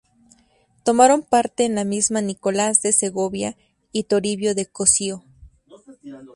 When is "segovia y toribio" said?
2.91-4.55